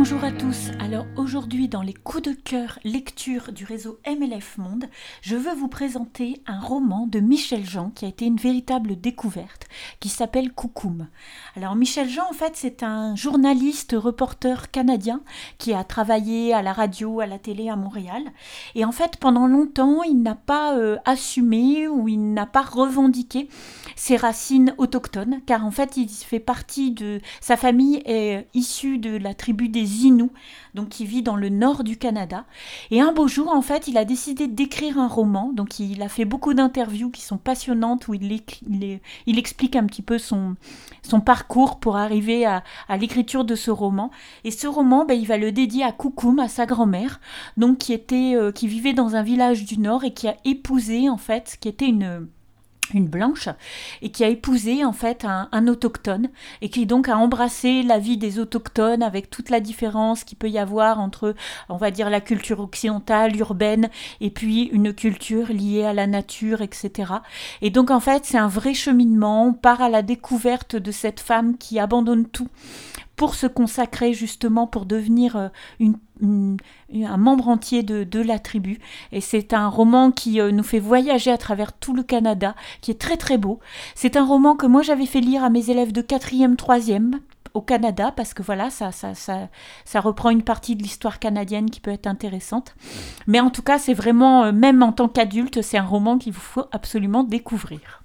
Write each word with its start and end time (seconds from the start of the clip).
Bonjour 0.00 0.24
à 0.24 0.32
tous. 0.32 0.70
Alors 0.78 1.04
aujourd'hui 1.16 1.68
dans 1.68 1.82
les 1.82 1.92
coups 1.92 2.22
de 2.22 2.32
cœur 2.32 2.78
lecture 2.84 3.52
du 3.52 3.66
réseau 3.66 3.98
MLF 4.06 4.56
Monde, 4.56 4.86
je 5.20 5.36
veux 5.36 5.52
vous 5.52 5.68
présenter 5.68 6.40
un 6.46 6.58
roman 6.58 7.06
de 7.06 7.20
Michel 7.20 7.66
Jean 7.66 7.90
qui 7.90 8.06
a 8.06 8.08
été 8.08 8.24
une 8.24 8.38
véritable 8.38 8.98
découverte, 8.98 9.66
qui 10.00 10.08
s'appelle 10.08 10.52
Coucoum. 10.52 11.08
Alors 11.54 11.76
Michel 11.76 12.08
Jean 12.08 12.30
en 12.30 12.32
fait 12.32 12.52
c'est 12.54 12.82
un 12.82 13.14
journaliste 13.14 13.94
reporter 13.94 14.70
canadien 14.70 15.20
qui 15.58 15.74
a 15.74 15.84
travaillé 15.84 16.54
à 16.54 16.62
la 16.62 16.72
radio, 16.72 17.20
à 17.20 17.26
la 17.26 17.38
télé 17.38 17.68
à 17.68 17.76
Montréal 17.76 18.22
et 18.74 18.86
en 18.86 18.92
fait 18.92 19.18
pendant 19.18 19.46
longtemps 19.46 20.02
il 20.02 20.22
n'a 20.22 20.34
pas 20.34 20.78
euh, 20.78 20.96
assumé 21.04 21.88
ou 21.88 22.08
il 22.08 22.32
n'a 22.32 22.46
pas 22.46 22.62
revendiqué 22.62 23.50
ses 24.00 24.16
racines 24.16 24.74
autochtones 24.78 25.42
car 25.44 25.66
en 25.66 25.70
fait 25.70 25.98
il 25.98 26.08
fait 26.08 26.40
partie 26.40 26.90
de 26.90 27.20
sa 27.42 27.58
famille 27.58 28.00
est 28.06 28.46
issue 28.54 28.96
de 28.96 29.14
la 29.14 29.34
tribu 29.34 29.68
des 29.68 30.06
Inuits, 30.06 30.30
donc 30.74 30.88
qui 30.88 31.04
vit 31.04 31.22
dans 31.22 31.36
le 31.36 31.50
nord 31.50 31.84
du 31.84 31.98
Canada. 31.98 32.46
Et 32.90 33.02
un 33.02 33.12
beau 33.12 33.28
jour, 33.28 33.48
en 33.48 33.60
fait, 33.60 33.88
il 33.88 33.98
a 33.98 34.06
décidé 34.06 34.48
d'écrire 34.48 34.98
un 34.98 35.06
roman. 35.06 35.52
Donc 35.52 35.78
il 35.80 36.00
a 36.00 36.08
fait 36.08 36.24
beaucoup 36.24 36.54
d'interviews 36.54 37.10
qui 37.10 37.20
sont 37.20 37.36
passionnantes 37.36 38.08
où 38.08 38.14
il, 38.14 38.32
explique 39.26 39.76
un 39.76 39.84
petit 39.84 40.02
peu 40.02 40.16
son, 40.16 40.56
son 41.02 41.20
parcours 41.20 41.78
pour 41.78 41.98
arriver 41.98 42.46
à, 42.46 42.62
l'écriture 42.98 43.44
de 43.44 43.54
ce 43.54 43.70
roman. 43.70 44.10
Et 44.44 44.50
ce 44.50 44.66
roman, 44.66 45.04
ben, 45.04 45.12
il 45.12 45.26
va 45.26 45.36
le 45.36 45.52
dédier 45.52 45.84
à 45.84 45.92
Koukoum, 45.92 46.38
à 46.38 46.48
sa 46.48 46.64
grand-mère, 46.64 47.20
donc 47.58 47.76
qui 47.76 47.92
était, 47.92 48.34
euh, 48.34 48.50
qui 48.50 48.66
vivait 48.66 48.94
dans 48.94 49.14
un 49.14 49.22
village 49.22 49.66
du 49.66 49.78
nord 49.78 50.04
et 50.04 50.14
qui 50.14 50.26
a 50.26 50.36
épousé 50.46 51.10
en 51.10 51.18
fait, 51.18 51.58
qui 51.60 51.68
était 51.68 51.88
une 51.88 52.26
une 52.94 53.08
blanche 53.08 53.48
et 54.02 54.10
qui 54.10 54.24
a 54.24 54.28
épousé 54.28 54.84
en 54.84 54.92
fait 54.92 55.24
un, 55.24 55.48
autochtone 55.68 56.28
et 56.62 56.70
qui 56.70 56.86
donc 56.86 57.08
a 57.08 57.16
embrassé 57.16 57.82
la 57.82 57.98
vie 57.98 58.16
des 58.16 58.38
autochtones 58.38 59.02
avec 59.02 59.30
toute 59.30 59.50
la 59.50 59.60
différence 59.60 60.24
qu'il 60.24 60.38
peut 60.38 60.48
y 60.48 60.58
avoir 60.58 61.00
entre 61.00 61.34
on 61.68 61.76
va 61.76 61.90
dire 61.90 62.08
la 62.08 62.20
culture 62.20 62.60
occidentale 62.60 63.36
urbaine 63.36 63.90
et 64.20 64.30
puis 64.30 64.64
une 64.64 64.94
culture 64.94 65.48
liée 65.52 65.84
à 65.84 65.92
la 65.92 66.06
nature 66.06 66.62
etc 66.62 67.12
et 67.60 67.70
donc 67.70 67.90
en 67.90 68.00
fait 68.00 68.24
c'est 68.24 68.38
un 68.38 68.48
vrai 68.48 68.74
cheminement. 68.74 69.46
On 69.46 69.52
part 69.52 69.80
à 69.80 69.88
la 69.88 70.02
découverte 70.02 70.76
de 70.76 70.90
cette 70.90 71.20
femme 71.20 71.56
qui 71.58 71.78
abandonne 71.78 72.26
tout 72.26 72.48
pour 73.20 73.34
se 73.34 73.46
consacrer 73.46 74.14
justement 74.14 74.66
pour 74.66 74.86
devenir 74.86 75.36
euh, 75.36 75.48
un 76.22 77.16
membre 77.18 77.48
entier 77.48 77.82
de, 77.82 78.22
la 78.22 78.38
tribu. 78.38 78.78
Et 79.12 79.20
c'est 79.20 79.52
un 79.52 79.68
roman 79.68 80.10
qui 80.10 80.40
euh, 80.40 80.52
nous 80.52 80.62
fait 80.62 80.78
voyager 80.78 81.30
à 81.30 81.36
travers 81.36 81.74
tout 81.74 81.92
le 81.92 82.02
Canada, 82.02 82.54
qui 82.80 82.90
est 82.90 82.98
très 82.98 83.18
très 83.18 83.36
beau. 83.36 83.60
C'est 83.94 84.16
un 84.16 84.24
roman 84.24 84.56
que 84.56 84.64
moi 84.64 84.80
j'avais 84.80 85.04
fait 85.04 85.20
lire 85.20 85.44
à 85.44 85.50
mes 85.50 85.68
élèves 85.68 85.92
de 85.92 86.00
4e, 86.00 86.56
3e 86.56 87.12
au 87.52 87.60
Canada, 87.60 88.10
parce 88.10 88.32
que 88.32 88.42
voilà, 88.42 88.70
ça, 88.70 88.90
ça, 88.90 89.14
ça, 89.14 89.50
ça 89.84 90.00
reprend 90.00 90.30
une 90.30 90.42
partie 90.42 90.74
de 90.74 90.82
l'histoire 90.82 91.18
canadienne 91.18 91.68
qui 91.68 91.80
peut 91.80 91.90
être 91.90 92.06
intéressante. 92.06 92.74
Mais 93.26 93.40
en 93.40 93.50
tout 93.50 93.60
cas, 93.60 93.78
c'est 93.78 93.92
vraiment, 93.92 94.44
euh, 94.44 94.52
même 94.52 94.82
en 94.82 94.92
tant 94.92 95.08
qu'adulte, 95.08 95.60
c'est 95.60 95.76
un 95.76 95.84
roman 95.84 96.16
qu'il 96.16 96.32
vous 96.32 96.40
faut 96.40 96.64
absolument 96.72 97.22
découvrir. 97.22 98.00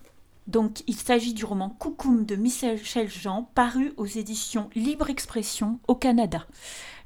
Donc, 0.48 0.84
il 0.88 0.96
s'agit 0.96 1.34
du 1.34 1.44
roman 1.44 1.70
Coucoum 1.70 2.26
de 2.26 2.36
Michel 2.36 2.80
Jean, 3.10 3.50
paru 3.56 3.94
aux 3.98 4.06
éditions 4.06 4.70
Libre 4.76 5.10
Expression 5.10 5.80
au 5.88 5.96
Canada. 5.96 6.46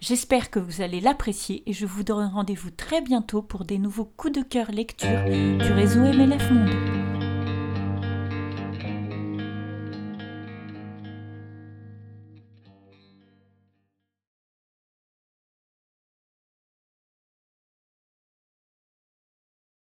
J'espère 0.01 0.49
que 0.49 0.59
vous 0.59 0.81
allez 0.81 0.99
l'apprécier 0.99 1.63
et 1.65 1.73
je 1.73 1.85
vous 1.85 2.03
donne 2.03 2.31
rendez-vous 2.33 2.71
très 2.71 3.01
bientôt 3.01 3.41
pour 3.41 3.65
des 3.65 3.77
nouveaux 3.77 4.11
coups 4.17 4.33
de 4.33 4.41
cœur 4.41 4.71
lecture 4.71 5.23
du 5.25 5.71
réseau 5.73 6.01
MLF 6.01 6.51
Monde. 6.51 6.98